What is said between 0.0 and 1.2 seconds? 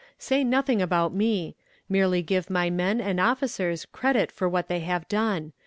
Say nothing about